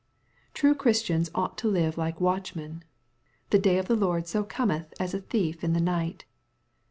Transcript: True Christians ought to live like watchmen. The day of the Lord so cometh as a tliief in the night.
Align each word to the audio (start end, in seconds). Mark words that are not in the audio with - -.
True 0.55 0.73
Christians 0.73 1.29
ought 1.35 1.59
to 1.59 1.67
live 1.67 1.95
like 1.95 2.19
watchmen. 2.19 2.83
The 3.51 3.59
day 3.59 3.77
of 3.77 3.87
the 3.87 3.95
Lord 3.95 4.27
so 4.27 4.43
cometh 4.43 4.95
as 4.99 5.13
a 5.13 5.21
tliief 5.21 5.63
in 5.63 5.73
the 5.73 5.79
night. 5.79 6.25